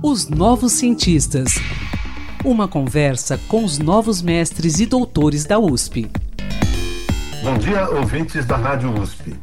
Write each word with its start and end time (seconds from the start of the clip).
Os 0.00 0.28
Novos 0.28 0.72
Cientistas. 0.72 1.56
Uma 2.44 2.68
conversa 2.68 3.36
com 3.48 3.64
os 3.64 3.80
novos 3.80 4.22
mestres 4.22 4.78
e 4.78 4.86
doutores 4.86 5.44
da 5.44 5.58
USP. 5.58 6.08
Bom 7.42 7.58
dia, 7.58 7.90
ouvintes 7.90 8.46
da 8.46 8.56
Rádio 8.56 8.92
USP. 9.00 9.36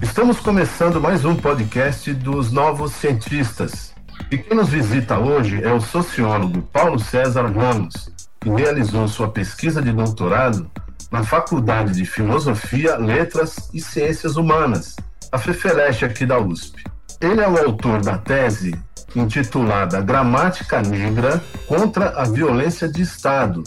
Estamos 0.00 0.38
começando 0.38 1.00
mais 1.00 1.24
um 1.24 1.34
podcast 1.34 2.14
dos 2.14 2.52
Novos 2.52 2.92
Cientistas. 2.92 3.92
E 4.30 4.38
quem 4.38 4.56
nos 4.56 4.68
visita 4.68 5.18
hoje 5.18 5.60
é 5.64 5.72
o 5.72 5.80
sociólogo 5.80 6.62
Paulo 6.72 7.00
César 7.00 7.46
Ramos, 7.46 8.08
que 8.40 8.50
realizou 8.50 9.08
sua 9.08 9.28
pesquisa 9.28 9.82
de 9.82 9.90
doutorado 9.90 10.70
na 11.10 11.24
Faculdade 11.24 11.92
de 11.92 12.04
Filosofia, 12.04 12.96
Letras 12.96 13.68
e 13.74 13.80
Ciências 13.80 14.36
Humanas, 14.36 14.94
a 15.32 15.38
FEFELESH 15.38 16.04
aqui 16.04 16.24
da 16.24 16.38
USP. 16.38 16.95
Ele 17.20 17.40
é 17.40 17.48
o 17.48 17.58
autor 17.58 18.00
da 18.02 18.18
tese 18.18 18.74
intitulada 19.14 20.02
Gramática 20.02 20.82
Negra 20.82 21.40
contra 21.66 22.10
a 22.10 22.24
Violência 22.24 22.86
de 22.86 23.00
Estado, 23.00 23.64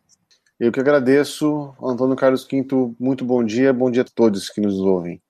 Eu 0.59 0.73
que 0.73 0.81
agradeço, 0.81 1.73
Antônio 1.81 2.17
Carlos 2.17 2.45
Quinto, 2.45 2.93
muito 2.99 3.25
bom 3.25 3.45
dia, 3.45 3.73
bom 3.73 3.89
dia 3.89 4.03
a 4.03 4.05
todos 4.13 4.51
que 4.51 4.61
nos 4.61 4.81
ouvem. 4.81 5.23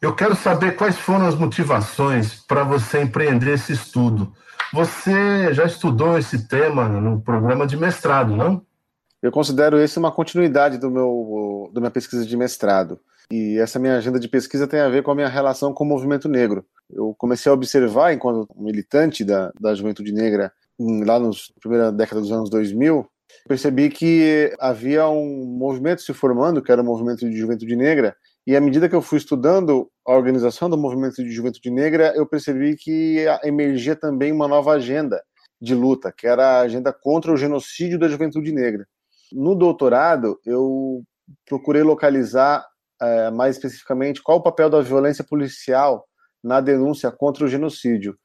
Eu 0.00 0.14
quero 0.14 0.36
saber 0.36 0.76
quais 0.76 0.96
foram 0.96 1.26
as 1.26 1.34
motivações 1.34 2.36
para 2.46 2.62
você 2.62 3.02
empreender 3.02 3.54
esse 3.54 3.72
estudo. 3.72 4.32
Você 4.72 5.52
já 5.52 5.64
estudou 5.64 6.16
esse 6.16 6.46
tema 6.46 6.88
no 6.88 7.20
programa 7.20 7.66
de 7.66 7.76
mestrado, 7.76 8.36
não? 8.36 8.64
Eu 9.20 9.32
considero 9.32 9.76
esse 9.76 9.98
uma 9.98 10.12
continuidade 10.12 10.78
do 10.78 10.88
meu 10.88 11.68
da 11.72 11.80
minha 11.80 11.90
pesquisa 11.90 12.24
de 12.24 12.36
mestrado. 12.36 13.00
E 13.28 13.58
essa 13.58 13.80
minha 13.80 13.96
agenda 13.96 14.20
de 14.20 14.28
pesquisa 14.28 14.68
tem 14.68 14.78
a 14.78 14.88
ver 14.88 15.02
com 15.02 15.10
a 15.10 15.16
minha 15.16 15.28
relação 15.28 15.74
com 15.74 15.82
o 15.82 15.86
movimento 15.86 16.28
negro. 16.28 16.64
Eu 16.88 17.12
comecei 17.18 17.50
a 17.50 17.54
observar, 17.54 18.12
enquanto 18.12 18.48
militante 18.56 19.24
da, 19.24 19.50
da 19.60 19.74
juventude 19.74 20.12
negra, 20.12 20.52
lá 20.78 21.18
na 21.18 21.30
primeira 21.58 21.90
década 21.90 22.20
dos 22.20 22.30
anos 22.30 22.48
2000, 22.48 23.04
percebi 23.46 23.90
que 23.90 24.54
havia 24.58 25.08
um 25.08 25.44
movimento 25.46 26.02
se 26.02 26.12
formando, 26.12 26.62
que 26.62 26.72
era 26.72 26.82
o 26.82 26.84
movimento 26.84 27.28
de 27.28 27.36
juventude 27.36 27.76
negra, 27.76 28.16
e 28.46 28.54
à 28.54 28.60
medida 28.60 28.88
que 28.88 28.94
eu 28.94 29.02
fui 29.02 29.18
estudando 29.18 29.90
a 30.06 30.12
organização 30.12 30.70
do 30.70 30.78
movimento 30.78 31.16
de 31.16 31.30
juventude 31.30 31.70
negra, 31.70 32.12
eu 32.14 32.26
percebi 32.26 32.76
que 32.76 33.24
emergia 33.42 33.96
também 33.96 34.30
uma 34.30 34.46
nova 34.46 34.72
agenda 34.72 35.20
de 35.60 35.74
luta, 35.74 36.12
que 36.16 36.26
era 36.26 36.58
a 36.58 36.60
agenda 36.60 36.92
contra 36.92 37.32
o 37.32 37.36
genocídio 37.36 37.98
da 37.98 38.08
juventude 38.08 38.52
negra. 38.52 38.86
No 39.32 39.54
doutorado, 39.54 40.38
eu 40.44 41.02
procurei 41.44 41.82
localizar 41.82 42.64
é, 43.02 43.30
mais 43.30 43.56
especificamente 43.56 44.22
qual 44.22 44.38
o 44.38 44.42
papel 44.42 44.70
da 44.70 44.80
violência 44.80 45.24
policial 45.24 46.06
na 46.42 46.60
denúncia 46.60 47.10
contra 47.10 47.44
o 47.44 47.48
genocídio, 47.48 48.16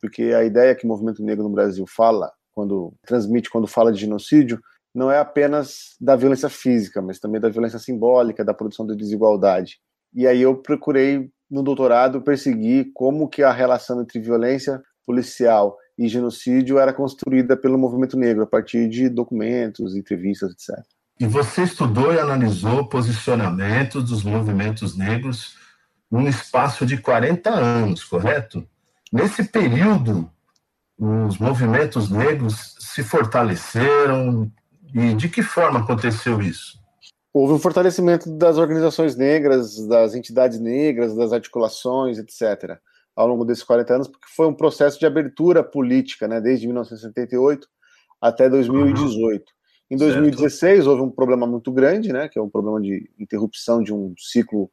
porque 0.00 0.34
a 0.34 0.42
ideia 0.42 0.74
que 0.74 0.84
o 0.84 0.88
movimento 0.88 1.22
negro 1.22 1.44
no 1.44 1.50
Brasil 1.50 1.84
fala 1.86 2.32
quando 2.58 2.92
transmite, 3.06 3.48
quando 3.48 3.68
fala 3.68 3.92
de 3.92 4.00
genocídio, 4.00 4.60
não 4.92 5.12
é 5.12 5.20
apenas 5.20 5.94
da 6.00 6.16
violência 6.16 6.48
física, 6.48 7.00
mas 7.00 7.20
também 7.20 7.40
da 7.40 7.48
violência 7.48 7.78
simbólica, 7.78 8.44
da 8.44 8.52
produção 8.52 8.84
de 8.84 8.96
desigualdade. 8.96 9.78
E 10.12 10.26
aí 10.26 10.42
eu 10.42 10.56
procurei 10.56 11.30
no 11.48 11.62
doutorado 11.62 12.20
perseguir 12.20 12.90
como 12.92 13.28
que 13.28 13.44
a 13.44 13.52
relação 13.52 14.02
entre 14.02 14.18
violência 14.18 14.82
policial 15.06 15.76
e 15.96 16.08
genocídio 16.08 16.80
era 16.80 16.92
construída 16.92 17.56
pelo 17.56 17.78
movimento 17.78 18.16
negro 18.16 18.42
a 18.42 18.46
partir 18.46 18.88
de 18.88 19.08
documentos, 19.08 19.94
entrevistas, 19.94 20.50
etc. 20.50 20.84
E 21.20 21.26
você 21.26 21.62
estudou 21.62 22.12
e 22.12 22.18
analisou 22.18 22.88
posicionamentos 22.88 24.02
dos 24.02 24.24
movimentos 24.24 24.96
negros 24.96 25.56
num 26.10 26.26
espaço 26.26 26.84
de 26.84 26.96
40 26.96 27.50
anos, 27.50 28.02
correto? 28.02 28.66
Nesse 29.12 29.44
período, 29.44 30.28
os 30.98 31.38
movimentos 31.38 32.10
negros 32.10 32.74
se 32.80 33.04
fortaleceram 33.04 34.50
e 34.92 35.14
de 35.14 35.28
que 35.28 35.42
forma 35.42 35.80
aconteceu 35.80 36.40
isso? 36.40 36.78
Houve 37.32 37.52
um 37.52 37.58
fortalecimento 37.58 38.30
das 38.36 38.58
organizações 38.58 39.14
negras, 39.14 39.86
das 39.86 40.14
entidades 40.14 40.58
negras, 40.58 41.14
das 41.14 41.32
articulações, 41.32 42.18
etc., 42.18 42.78
ao 43.14 43.26
longo 43.26 43.44
desses 43.44 43.64
40 43.64 43.94
anos, 43.94 44.08
porque 44.08 44.26
foi 44.34 44.46
um 44.46 44.54
processo 44.54 44.98
de 44.98 45.06
abertura 45.06 45.62
política, 45.62 46.26
né, 46.26 46.40
desde 46.40 46.66
1978 46.66 47.68
até 48.20 48.48
2018. 48.48 49.40
Uhum. 49.40 49.44
Em 49.90 49.96
2016 49.96 50.76
certo. 50.76 50.90
houve 50.90 51.02
um 51.02 51.10
problema 51.10 51.46
muito 51.46 51.72
grande, 51.72 52.12
né, 52.12 52.28
que 52.28 52.38
é 52.38 52.42
um 52.42 52.48
problema 52.48 52.80
de 52.80 53.10
interrupção 53.18 53.82
de 53.82 53.92
um 53.92 54.14
ciclo 54.16 54.70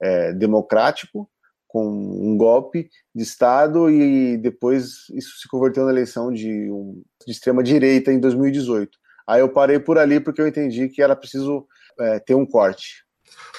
é, 0.00 0.32
democrático, 0.32 1.28
com 1.70 1.86
um 1.86 2.36
golpe 2.36 2.90
de 3.14 3.22
Estado 3.22 3.88
e 3.88 4.36
depois 4.36 5.08
isso 5.10 5.38
se 5.38 5.48
converteu 5.48 5.84
na 5.84 5.92
eleição 5.92 6.32
de, 6.32 6.70
um, 6.70 7.00
de 7.24 7.32
extrema 7.32 7.62
direita 7.62 8.12
em 8.12 8.18
2018. 8.18 8.98
Aí 9.26 9.40
eu 9.40 9.48
parei 9.48 9.78
por 9.78 9.96
ali 9.96 10.18
porque 10.18 10.40
eu 10.40 10.48
entendi 10.48 10.88
que 10.88 11.00
era 11.00 11.14
preciso 11.14 11.64
é, 11.98 12.18
ter 12.18 12.34
um 12.34 12.44
corte. 12.44 13.04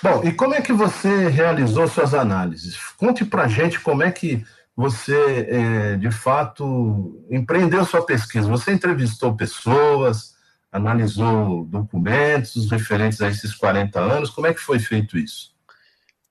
Bom, 0.04 0.22
e 0.26 0.34
como 0.34 0.54
é 0.54 0.62
que 0.62 0.74
você 0.74 1.30
realizou 1.30 1.88
suas 1.88 2.14
análises? 2.14 2.78
Conte 2.98 3.24
para 3.24 3.48
gente 3.48 3.80
como 3.80 4.04
é 4.04 4.12
que 4.12 4.44
você, 4.76 5.48
é, 5.50 5.96
de 5.96 6.12
fato, 6.12 7.26
empreendeu 7.30 7.86
sua 7.86 8.06
pesquisa. 8.06 8.50
Você 8.50 8.74
entrevistou 8.74 9.36
pessoas, 9.36 10.36
analisou 10.70 11.64
documentos 11.66 12.70
referentes 12.70 13.22
a 13.22 13.30
esses 13.30 13.56
40 13.56 14.00
anos. 14.00 14.30
Como 14.30 14.48
é 14.48 14.54
que 14.54 14.60
foi 14.60 14.80
feito 14.80 15.18
isso? 15.18 15.52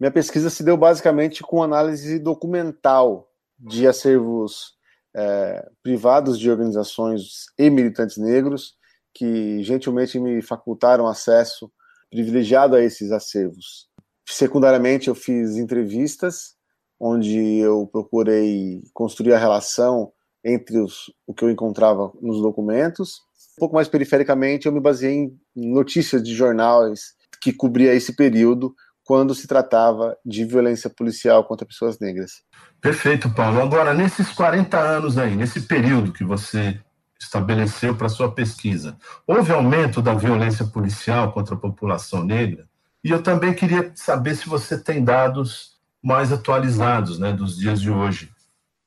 Minha 0.01 0.11
pesquisa 0.11 0.49
se 0.49 0.65
deu 0.65 0.79
basicamente 0.79 1.43
com 1.43 1.63
análise 1.63 2.19
documental 2.19 3.29
de 3.59 3.87
acervos 3.87 4.73
é, 5.15 5.69
privados 5.83 6.39
de 6.39 6.51
organizações 6.51 7.45
e 7.59 7.69
militantes 7.69 8.17
negros 8.17 8.75
que 9.13 9.63
gentilmente 9.63 10.19
me 10.19 10.41
facultaram 10.41 11.07
acesso 11.07 11.71
privilegiado 12.11 12.75
a 12.75 12.83
esses 12.83 13.13
acervos. 13.13 13.89
Secundariamente, 14.27 15.09
eu 15.09 15.15
fiz 15.15 15.57
entrevistas 15.57 16.55
onde 16.99 17.59
eu 17.59 17.87
procurei 17.87 18.83
construir 18.95 19.35
a 19.35 19.39
relação 19.39 20.13
entre 20.43 20.79
os, 20.79 21.13
o 21.27 21.35
que 21.35 21.45
eu 21.45 21.51
encontrava 21.51 22.11
nos 22.23 22.41
documentos. 22.41 23.21
Um 23.57 23.61
pouco 23.61 23.75
mais 23.75 23.89
perifericamente, 23.89 24.67
eu 24.67 24.73
me 24.73 24.81
baseei 24.81 25.15
em 25.15 25.41
notícias 25.55 26.23
de 26.23 26.35
jornais 26.35 27.15
que 27.43 27.53
cobria 27.53 27.95
esse 27.95 28.15
período, 28.15 28.75
quando 29.11 29.35
se 29.35 29.49
tratava 29.49 30.17
de 30.25 30.45
violência 30.45 30.89
policial 30.89 31.43
contra 31.43 31.67
pessoas 31.67 31.99
negras. 31.99 32.45
Perfeito, 32.81 33.29
Paulo. 33.29 33.61
Agora, 33.61 33.93
nesses 33.93 34.31
40 34.31 34.79
anos 34.79 35.19
aí, 35.19 35.35
nesse 35.35 35.63
período 35.63 36.13
que 36.13 36.23
você 36.23 36.79
estabeleceu 37.21 37.97
para 37.97 38.09
sua 38.09 38.31
pesquisa, 38.31 38.97
houve 39.27 39.51
aumento 39.51 40.01
da 40.01 40.15
violência 40.15 40.65
policial 40.65 41.33
contra 41.33 41.57
a 41.57 41.59
população 41.59 42.23
negra? 42.23 42.69
E 43.03 43.11
eu 43.11 43.21
também 43.21 43.53
queria 43.53 43.91
saber 43.97 44.37
se 44.37 44.49
você 44.49 44.79
tem 44.79 45.03
dados 45.03 45.73
mais 46.01 46.33
atualizados, 46.33 47.19
né, 47.19 47.33
dos 47.33 47.59
dias 47.59 47.81
de 47.81 47.91
hoje. 47.91 48.31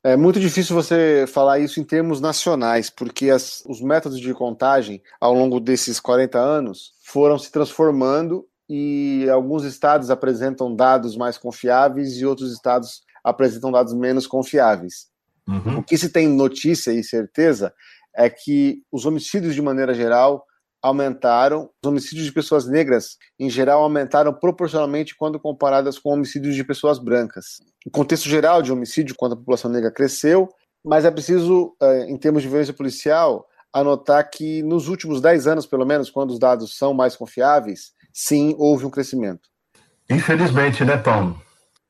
É 0.05 0.15
muito 0.15 0.39
difícil 0.39 0.73
você 0.73 1.25
falar 1.27 1.59
isso 1.59 1.81
em 1.81 1.83
termos 1.83 2.21
nacionais, 2.21 2.89
porque 2.89 3.29
as, 3.29 3.61
os 3.67 3.81
métodos 3.81 4.21
de 4.21 4.33
contagem 4.33 5.03
ao 5.19 5.33
longo 5.33 5.59
desses 5.59 5.99
40 5.99 6.39
anos 6.39 6.93
foram 7.03 7.37
se 7.37 7.51
transformando 7.51 8.47
e 8.69 9.27
alguns 9.29 9.63
estados 9.63 10.09
apresentam 10.09 10.75
dados 10.75 11.17
mais 11.17 11.37
confiáveis 11.37 12.17
e 12.17 12.25
outros 12.25 12.51
estados 12.51 13.01
apresentam 13.23 13.71
dados 13.71 13.93
menos 13.93 14.27
confiáveis. 14.27 15.07
Uhum. 15.47 15.79
O 15.79 15.83
que 15.83 15.97
se 15.97 16.09
tem 16.09 16.27
notícia 16.27 16.91
e 16.91 17.03
certeza 17.03 17.73
é 18.15 18.29
que 18.29 18.81
os 18.91 19.05
homicídios, 19.05 19.55
de 19.55 19.61
maneira 19.61 19.93
geral, 19.93 20.45
aumentaram. 20.81 21.69
Os 21.83 21.89
homicídios 21.89 22.25
de 22.25 22.31
pessoas 22.31 22.67
negras, 22.67 23.17
em 23.39 23.49
geral, 23.49 23.81
aumentaram 23.83 24.33
proporcionalmente 24.33 25.15
quando 25.15 25.39
comparadas 25.39 25.97
com 25.97 26.11
homicídios 26.11 26.55
de 26.55 26.63
pessoas 26.63 26.99
brancas. 26.99 27.61
O 27.85 27.89
contexto 27.89 28.27
geral 28.27 28.61
de 28.61 28.71
homicídio, 28.71 29.15
quando 29.17 29.33
a 29.33 29.37
população 29.37 29.71
negra 29.71 29.91
cresceu, 29.91 30.49
mas 30.83 31.05
é 31.05 31.11
preciso, 31.11 31.73
eh, 31.81 32.05
em 32.09 32.17
termos 32.17 32.43
de 32.43 32.49
violência 32.49 32.73
policial, 32.73 33.47
anotar 33.71 34.29
que 34.29 34.61
nos 34.61 34.89
últimos 34.89 35.21
10 35.21 35.47
anos, 35.47 35.65
pelo 35.65 35.85
menos, 35.85 36.09
quando 36.09 36.31
os 36.31 36.39
dados 36.39 36.77
são 36.77 36.93
mais 36.93 37.15
confiáveis, 37.15 37.93
sim, 38.13 38.55
houve 38.57 38.85
um 38.85 38.89
crescimento. 38.89 39.49
Infelizmente, 40.09 40.85
né, 40.85 40.95
Paulo? 40.95 41.41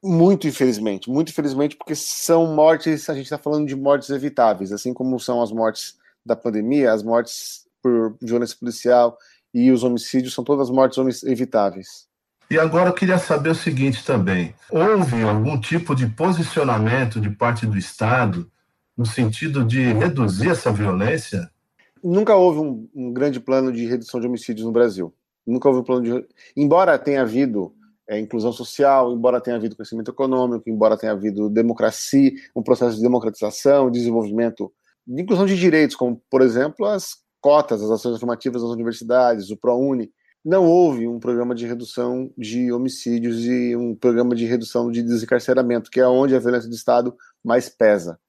Muito 0.02 0.48
infelizmente, 0.48 1.10
muito 1.10 1.30
infelizmente, 1.30 1.76
porque 1.76 1.96
são 1.96 2.48
mortes, 2.48 3.10
a 3.10 3.14
gente 3.14 3.26
está 3.26 3.38
falando 3.38 3.68
de 3.68 3.76
mortes 3.76 4.10
evitáveis, 4.10 4.72
assim 4.72 4.94
como 4.94 5.20
são 5.20 5.42
as 5.42 5.52
mortes 5.52 5.98
da 6.26 6.36
pandemia, 6.36 6.92
as 6.92 7.04
mortes 7.04 7.66
por 7.82 8.16
violência 8.22 8.58
policial 8.58 9.18
e 9.54 9.72
os 9.72 9.84
homicídios 9.84 10.34
são 10.34 10.44
todas 10.44 10.70
mortes 10.70 11.24
evitáveis. 11.24 12.08
E 12.50 12.58
agora 12.58 12.90
eu 12.90 12.94
queria 12.94 13.18
saber 13.18 13.50
o 13.50 13.56
seguinte 13.56 14.06
também: 14.06 14.54
houve 14.70 15.22
algum 15.24 15.60
tipo 15.60 15.96
de 15.96 16.08
posicionamento 16.08 17.20
de 17.20 17.30
parte 17.30 17.66
do 17.66 17.78
Estado 17.78 18.50
no 18.96 19.06
sentido 19.06 19.64
de 19.64 19.82
reduzir 19.94 20.50
essa 20.50 20.72
violência? 20.72 21.50
Nunca 22.04 22.36
houve 22.36 22.60
um, 22.60 22.90
um 22.94 23.14
grande 23.14 23.40
plano 23.40 23.72
de 23.72 23.86
redução 23.86 24.20
de 24.20 24.28
homicídios 24.28 24.66
no 24.66 24.72
Brasil. 24.72 25.14
Nunca 25.46 25.68
houve 25.68 25.82
um 25.82 25.84
plano 25.84 26.02
de. 26.04 26.28
Embora 26.56 26.98
tenha 26.98 27.22
havido 27.22 27.74
é, 28.08 28.20
inclusão 28.20 28.52
social, 28.52 29.12
embora 29.14 29.42
tenha 29.42 29.56
havido 29.56 29.76
crescimento 29.76 30.12
econômico, 30.12 30.70
embora 30.70 30.98
tenha 30.98 31.12
havido 31.12 31.50
democracia, 31.50 32.32
um 32.56 32.64
processo 32.64 32.98
de 32.98 33.02
democratização, 33.02 33.92
desenvolvimento, 33.92 34.72
de 35.06 35.22
inclusão 35.22 35.46
de 35.46 35.58
direitos, 35.58 35.96
como, 35.96 36.22
por 36.30 36.42
exemplo, 36.42 36.86
as 36.86 37.18
cotas, 37.42 37.82
as 37.82 37.92
ações 37.92 38.16
afirmativas 38.16 38.62
nas 38.62 38.72
universidades, 38.72 39.50
o 39.50 39.58
ProUni, 39.58 40.10
não 40.44 40.66
houve 40.66 41.08
um 41.08 41.20
programa 41.20 41.56
de 41.56 41.66
redução 41.66 42.30
de 42.38 42.72
homicídios 42.72 43.46
e 43.46 43.76
um 43.76 43.96
programa 43.96 44.36
de 44.36 44.46
redução 44.46 44.92
de 44.92 45.02
desencarceramento, 45.02 45.90
que 45.90 46.02
é 46.02 46.08
onde 46.08 46.36
a 46.36 46.40
violência 46.40 46.70
do 46.70 46.76
Estado 46.76 47.16
mais 47.44 47.70
pesa. 47.70 48.20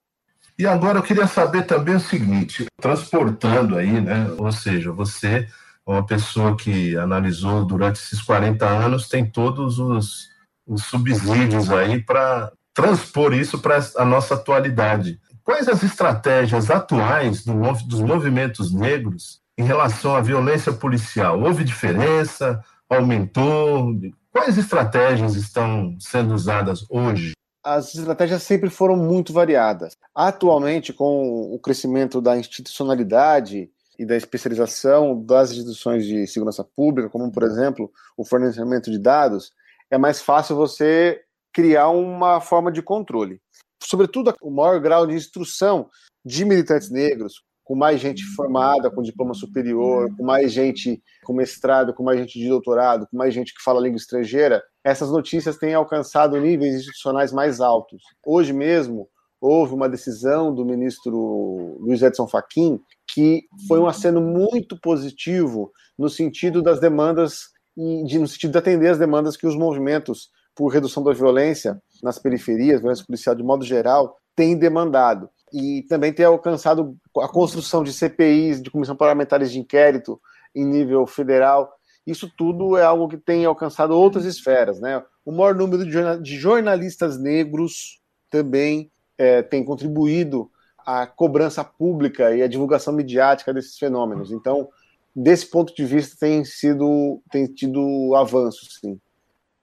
E 0.57 0.65
agora 0.67 0.99
eu 0.99 1.03
queria 1.03 1.27
saber 1.27 1.67
também 1.67 1.97
o 1.97 2.01
seguinte, 2.01 2.67
transportando 2.81 3.77
aí, 3.77 4.01
né, 4.01 4.31
ou 4.39 4.53
seja, 4.53 4.93
você 4.93 5.49
uma 5.87 6.05
pessoa 6.05 6.57
que 6.57 6.97
analisou 6.97 7.65
durante 7.65 7.97
esses 7.97 8.23
40 8.23 8.67
anos, 8.67 9.09
tem 9.09 9.31
todos 9.31 9.79
os, 9.79 10.29
os 10.67 10.85
subsídios 10.85 11.71
aí 11.71 12.03
para 12.03 12.53
transpor 12.73 13.33
isso 13.33 13.59
para 13.59 13.79
a 13.97 14.05
nossa 14.05 14.35
atualidade. 14.35 15.21
Quais 15.45 15.69
as 15.69 15.83
estratégias 15.83 16.71
atuais 16.71 17.45
do, 17.45 17.55
dos 17.87 18.01
movimentos 18.01 18.73
negros 18.73 19.41
em 19.59 19.63
relação 19.63 20.17
à 20.17 20.21
violência 20.21 20.73
policial? 20.73 21.41
Houve 21.41 21.63
diferença? 21.63 22.61
Aumentou? 22.89 23.95
Quais 24.33 24.59
estratégias 24.59 25.37
estão 25.37 25.97
sendo 26.01 26.35
usadas 26.35 26.85
hoje? 26.89 27.33
As 27.63 27.95
estratégias 27.95 28.43
sempre 28.43 28.69
foram 28.69 28.97
muito 28.97 29.33
variadas. 29.33 29.97
Atualmente, 30.15 30.93
com 30.93 31.55
o 31.55 31.59
crescimento 31.59 32.21
da 32.21 32.37
institucionalidade 32.37 33.71
e 33.99 34.05
da 34.05 34.17
especialização 34.17 35.21
das 35.23 35.51
instituições 35.51 36.05
de 36.05 36.27
segurança 36.27 36.65
pública, 36.65 37.09
como, 37.09 37.31
por 37.31 37.43
exemplo, 37.43 37.91
o 38.17 38.25
fornecimento 38.25 38.91
de 38.91 38.99
dados, 38.99 39.53
é 39.91 39.99
mais 39.99 40.21
fácil 40.21 40.57
você 40.57 41.21
criar 41.53 41.89
uma 41.89 42.41
forma 42.41 42.73
de 42.73 42.83
controle. 42.83 43.41
Sobretudo, 43.83 44.35
o 44.43 44.51
maior 44.51 44.81
grau 44.81 45.07
de 45.07 45.15
instrução 45.15 45.89
de 46.25 46.45
militantes 46.45 46.91
negros, 46.91 47.45
com 47.63 47.75
mais 47.75 48.01
gente 48.01 48.23
formada, 48.35 48.91
com 48.91 49.03
diploma 49.03 49.33
superior, 49.35 50.15
com 50.17 50.25
mais 50.25 50.53
gente 50.53 51.03
com 51.25 51.33
mestrado, 51.33 51.95
com 51.95 52.03
mais 52.03 52.19
gente 52.19 52.39
de 52.39 52.49
doutorado, 52.49 53.07
com 53.11 53.17
mais 53.17 53.33
gente 53.33 53.55
que 53.55 53.63
fala 53.63 53.81
língua 53.81 53.97
estrangeira, 53.97 54.63
essas 54.85 55.11
notícias 55.11 55.57
têm 55.57 55.75
alcançado 55.75 56.39
níveis 56.39 56.75
institucionais 56.75 57.33
mais 57.33 57.61
altos. 57.61 58.03
Hoje 58.25 58.53
mesmo, 58.53 59.09
houve 59.41 59.75
uma 59.75 59.89
decisão 59.89 60.55
do 60.55 60.65
ministro 60.65 61.79
Luiz 61.81 62.03
Edson 62.03 62.27
Fachin 62.27 62.81
que 63.15 63.47
foi 63.69 63.79
um 63.79 63.87
aceno 63.87 64.21
muito 64.21 64.77
positivo 64.81 65.71
no 65.97 66.09
sentido 66.09 66.61
das 66.61 66.81
demandas 66.81 67.45
e 67.77 68.03
de, 68.05 68.19
no 68.19 68.27
sentido 68.27 68.51
de 68.51 68.59
atender 68.59 68.89
as 68.89 68.99
demandas 68.99 69.37
que 69.37 69.47
os 69.47 69.57
movimentos 69.57 70.31
por 70.55 70.69
redução 70.69 71.03
da 71.03 71.13
violência 71.13 71.81
nas 72.03 72.19
periferias, 72.19 72.81
violência 72.81 73.05
policial 73.07 73.35
de 73.35 73.43
modo 73.43 73.65
geral, 73.65 74.17
têm 74.35 74.57
demandado. 74.57 75.31
E 75.53 75.83
também 75.89 76.13
ter 76.13 76.25
alcançado 76.25 76.97
a 77.19 77.29
construção 77.29 77.85
de 77.85 77.93
CPIs, 77.93 78.61
de 78.61 78.71
comissão 78.71 78.97
parlamentares 78.97 79.53
de 79.53 79.61
inquérito 79.61 80.21
em 80.55 80.65
nível 80.65 81.07
federal. 81.07 81.73
Isso 82.05 82.29
tudo 82.37 82.77
é 82.77 82.83
algo 82.83 83.09
que 83.09 83.17
tem 83.17 83.45
alcançado 83.45 83.97
outras 83.97 84.25
esferas. 84.25 84.81
Né? 84.81 85.01
O 85.25 85.31
maior 85.31 85.55
número 85.55 85.85
de 86.21 86.37
jornalistas 86.37 87.17
negros 87.17 88.01
também 88.29 88.91
é, 89.17 89.41
tem 89.43 89.65
contribuído 89.65 90.51
à 90.85 91.07
cobrança 91.07 91.65
pública 91.65 92.35
e 92.35 92.43
à 92.43 92.49
divulgação 92.49 92.93
midiática 92.93 93.53
desses 93.53 93.79
fenômenos. 93.79 94.31
Então, 94.31 94.69
desse 95.15 95.47
ponto 95.47 95.75
de 95.75 95.85
vista, 95.85 96.17
tem 96.19 96.45
sido 96.45 97.21
tem 97.31 97.47
tido 97.47 98.15
avanços, 98.15 98.79
sim. 98.81 98.99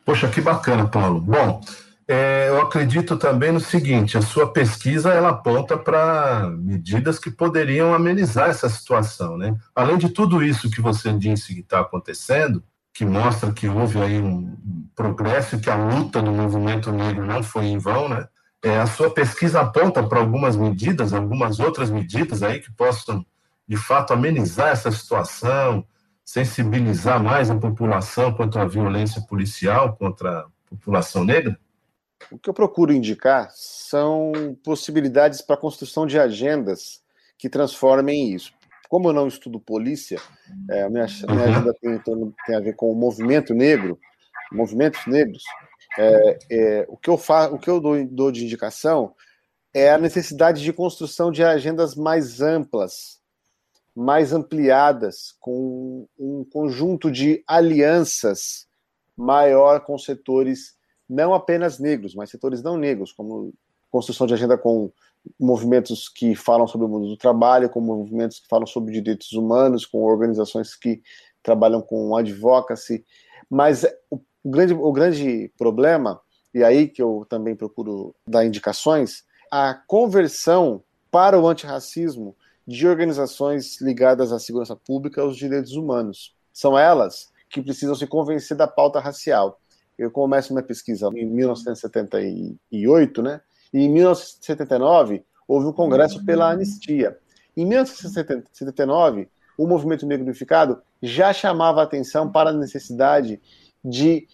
Poxa, 0.05 0.27
que 0.27 0.41
bacana, 0.41 0.87
Paulo. 0.87 1.21
Bom, 1.21 1.61
é, 2.07 2.49
eu 2.49 2.61
acredito 2.61 3.17
também 3.17 3.51
no 3.51 3.59
seguinte: 3.59 4.17
a 4.17 4.21
sua 4.21 4.51
pesquisa 4.51 5.13
ela 5.13 5.29
aponta 5.29 5.77
para 5.77 6.49
medidas 6.57 7.19
que 7.19 7.31
poderiam 7.31 7.93
amenizar 7.93 8.49
essa 8.49 8.67
situação, 8.67 9.37
né? 9.37 9.55
Além 9.75 9.97
de 9.97 10.09
tudo 10.09 10.43
isso 10.43 10.69
que 10.69 10.81
você 10.81 11.13
disse 11.13 11.53
que 11.53 11.61
está 11.61 11.79
acontecendo, 11.79 12.63
que 12.93 13.05
mostra 13.05 13.53
que 13.53 13.67
houve 13.67 13.99
aí 13.99 14.19
um 14.19 14.57
progresso, 14.95 15.59
que 15.59 15.69
a 15.69 15.75
luta 15.75 16.21
no 16.21 16.33
movimento 16.33 16.91
negro 16.91 17.25
não 17.25 17.41
foi 17.41 17.65
em 17.65 17.77
vão, 17.77 18.09
né? 18.09 18.27
É, 18.63 18.77
a 18.77 18.85
sua 18.85 19.09
pesquisa 19.09 19.61
aponta 19.61 20.03
para 20.03 20.19
algumas 20.19 20.55
medidas, 20.55 21.13
algumas 21.13 21.59
outras 21.59 21.89
medidas 21.89 22.43
aí 22.43 22.59
que 22.59 22.71
possam, 22.71 23.25
de 23.67 23.75
fato, 23.75 24.13
amenizar 24.13 24.69
essa 24.69 24.91
situação, 24.91 25.83
sensibilizar 26.23 27.21
mais 27.21 27.49
a 27.49 27.55
população 27.55 28.33
quanto 28.33 28.59
à 28.59 28.65
violência 28.65 29.21
policial 29.21 29.95
contra 29.95 30.41
a 30.41 30.45
população 30.69 31.23
negra? 31.23 31.59
O 32.29 32.37
que 32.37 32.49
eu 32.49 32.53
procuro 32.53 32.93
indicar 32.93 33.49
são 33.51 34.31
possibilidades 34.63 35.41
para 35.41 35.55
a 35.55 35.59
construção 35.59 36.05
de 36.05 36.19
agendas 36.19 37.01
que 37.37 37.49
transformem 37.49 38.33
isso. 38.33 38.53
Como 38.87 39.09
eu 39.09 39.13
não 39.13 39.27
estudo 39.27 39.59
polícia, 39.59 40.19
é, 40.69 40.83
a 40.83 40.89
minha, 40.89 41.07
minha 41.27 41.39
uhum. 41.39 41.43
agenda 41.43 41.73
tem, 41.81 41.99
tem 42.45 42.55
a 42.55 42.59
ver 42.59 42.75
com 42.75 42.91
o 42.91 42.95
movimento 42.95 43.53
negro, 43.53 43.97
movimentos 44.51 45.05
negros, 45.07 45.43
é, 45.97 46.39
é, 46.49 46.85
o 46.87 46.97
que 46.97 47.09
eu 47.09 47.17
faço, 47.17 47.55
o 47.55 47.59
que 47.59 47.69
eu 47.69 47.79
dou, 47.79 48.05
dou 48.05 48.31
de 48.31 48.43
indicação 48.43 49.13
é 49.73 49.91
a 49.91 49.97
necessidade 49.97 50.61
de 50.61 50.73
construção 50.73 51.31
de 51.31 51.43
agendas 51.43 51.95
mais 51.95 52.41
amplas, 52.41 53.21
mais 53.95 54.33
ampliadas, 54.33 55.35
com 55.39 56.07
um 56.17 56.45
conjunto 56.45 57.11
de 57.11 57.43
alianças 57.47 58.67
maior 59.17 59.81
com 59.81 59.97
setores 59.97 60.75
não 61.09 61.33
apenas 61.33 61.77
negros, 61.77 62.15
mas 62.15 62.29
setores 62.29 62.63
não 62.63 62.77
negros, 62.77 63.11
como 63.11 63.53
construção 63.89 64.25
de 64.25 64.33
agenda 64.33 64.57
com 64.57 64.91
movimentos 65.39 66.07
que 66.07 66.33
falam 66.35 66.65
sobre 66.65 66.87
o 66.87 66.89
mundo 66.89 67.07
do 67.07 67.17
trabalho, 67.17 67.69
com 67.69 67.81
movimentos 67.81 68.39
que 68.39 68.47
falam 68.47 68.65
sobre 68.65 68.93
direitos 68.93 69.33
humanos, 69.33 69.85
com 69.85 70.01
organizações 70.03 70.75
que 70.75 71.01
trabalham 71.43 71.81
com 71.81 72.15
advocacy. 72.15 73.05
Mas 73.49 73.85
o 74.09 74.17
o 74.43 74.49
grande, 74.49 74.73
o 74.73 74.91
grande 74.91 75.51
problema, 75.57 76.19
e 76.53 76.63
aí 76.63 76.87
que 76.87 77.01
eu 77.01 77.25
também 77.29 77.55
procuro 77.55 78.13
dar 78.27 78.45
indicações, 78.45 79.23
a 79.51 79.73
conversão 79.73 80.83
para 81.09 81.39
o 81.39 81.47
antirracismo 81.47 82.35
de 82.65 82.87
organizações 82.87 83.81
ligadas 83.81 84.31
à 84.31 84.39
segurança 84.39 84.75
pública 84.75 85.21
aos 85.21 85.35
direitos 85.35 85.73
humanos. 85.73 86.33
São 86.53 86.77
elas 86.77 87.29
que 87.49 87.61
precisam 87.61 87.95
se 87.95 88.07
convencer 88.07 88.55
da 88.55 88.67
pauta 88.67 88.99
racial. 88.99 89.59
Eu 89.97 90.09
começo 90.09 90.53
minha 90.53 90.63
pesquisa 90.63 91.09
em 91.13 91.25
1978, 91.25 93.21
né? 93.21 93.41
E 93.73 93.79
em 93.79 93.89
1979 93.89 95.23
houve 95.47 95.67
um 95.67 95.73
congresso 95.73 96.23
pela 96.25 96.49
anistia. 96.49 97.17
Em 97.55 97.65
1979, 97.65 99.27
o 99.57 99.67
movimento 99.67 100.05
negro 100.05 100.25
unificado 100.25 100.81
já 101.01 101.33
chamava 101.33 101.83
atenção 101.83 102.31
para 102.31 102.51
a 102.51 102.53
necessidade 102.53 103.41
de 103.83 104.27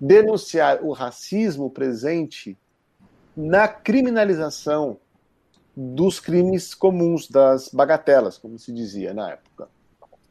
denunciar 0.00 0.82
o 0.82 0.92
racismo 0.92 1.70
presente 1.70 2.56
na 3.36 3.68
criminalização 3.68 4.98
dos 5.76 6.18
crimes 6.18 6.74
comuns, 6.74 7.28
das 7.28 7.68
bagatelas, 7.68 8.36
como 8.36 8.58
se 8.58 8.72
dizia 8.72 9.14
na 9.14 9.30
época. 9.30 9.68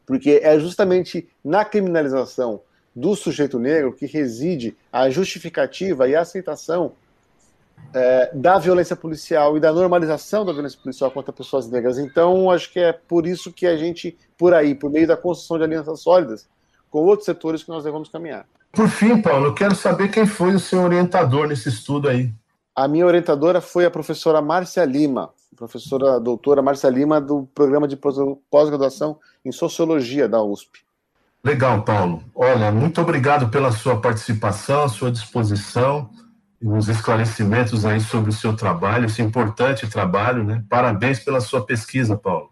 Porque 0.06 0.42
é 0.44 0.60
justamente 0.60 1.30
na 1.44 1.64
criminalização 1.64 2.62
do 2.96 3.16
sujeito 3.16 3.60
negro 3.60 3.94
que 3.94 4.06
reside 4.06 4.76
a 4.92 5.10
justificativa 5.10 6.10
e 6.10 6.16
a 6.16 6.22
aceitação 6.22 6.94
é, 7.94 8.32
da 8.34 8.58
violência 8.58 8.96
policial 8.96 9.56
e 9.56 9.60
da 9.60 9.72
normalização 9.72 10.46
da 10.46 10.52
violência 10.52 10.80
policial 10.82 11.10
contra 11.12 11.32
pessoas 11.32 11.70
negras. 11.70 11.98
Então, 11.98 12.52
acho 12.52 12.72
que 12.72 12.80
é 12.80 12.92
por 12.92 13.26
isso 13.26 13.54
que 13.54 13.66
a 13.66 13.78
gente, 13.78 14.18
por 14.38 14.54
aí, 14.54 14.76
por 14.76 14.92
meio 14.92 15.08
da 15.08 15.16
construção 15.16 15.58
de 15.58 15.64
alianças 15.64 16.02
sólidas, 16.02 16.48
com 16.90 17.00
outros 17.00 17.26
setores 17.26 17.64
que 17.64 17.70
nós 17.70 17.84
devemos 17.84 18.10
caminhar. 18.10 18.46
Por 18.72 18.88
fim, 18.88 19.22
Paulo, 19.22 19.48
eu 19.48 19.54
quero 19.54 19.76
saber 19.76 20.10
quem 20.10 20.26
foi 20.26 20.54
o 20.54 20.60
seu 20.60 20.82
orientador 20.82 21.48
nesse 21.48 21.70
estudo 21.70 22.08
aí. 22.08 22.32
A 22.76 22.88
minha 22.88 23.06
orientadora 23.06 23.60
foi 23.62 23.86
a 23.86 23.92
professora 23.92 24.42
Márcia 24.42 24.86
Lima, 24.86 25.32
professora 25.56 26.20
doutora 26.20 26.62
Márcia 26.62 26.90
Lima, 26.90 27.20
do 27.20 27.50
programa 27.54 27.88
de 27.88 27.98
pós-graduação 27.98 29.20
em 29.44 29.52
Sociologia 29.52 30.30
da 30.30 30.42
USP. 30.42 30.80
Legal, 31.44 31.84
Paulo. 31.84 32.24
Olha, 32.36 32.72
muito 32.72 33.02
obrigado 33.02 33.50
pela 33.50 33.72
sua 33.72 34.00
participação, 34.00 34.88
sua 34.88 35.12
disposição 35.12 36.10
e 36.62 36.68
os 36.68 36.90
esclarecimentos 36.90 37.86
aí 37.86 38.02
sobre 38.02 38.30
o 38.30 38.34
seu 38.34 38.56
trabalho, 38.56 39.06
esse 39.06 39.22
importante 39.22 39.88
trabalho, 39.88 40.44
né? 40.44 40.64
Parabéns 40.70 41.20
pela 41.20 41.40
sua 41.40 41.66
pesquisa, 41.66 42.18
Paulo. 42.18 42.50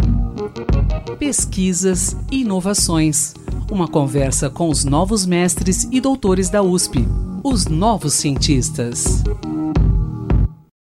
Pesquisas 1.18 2.14
e 2.30 2.42
inovações. 2.42 3.32
Uma 3.70 3.88
conversa 3.88 4.50
com 4.50 4.68
os 4.68 4.84
novos 4.84 5.24
mestres 5.24 5.88
e 5.90 6.02
doutores 6.02 6.50
da 6.50 6.62
USP, 6.62 7.08
os 7.46 7.66
novos 7.66 8.14
cientistas. 8.14 9.22